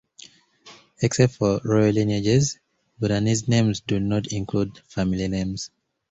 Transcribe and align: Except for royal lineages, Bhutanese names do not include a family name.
Except 1.03 1.35
for 1.35 1.61
royal 1.63 1.93
lineages, 1.93 2.57
Bhutanese 2.99 3.47
names 3.47 3.81
do 3.81 3.99
not 3.99 4.33
include 4.33 4.79
a 4.79 4.81
family 4.81 5.27
name. 5.27 5.57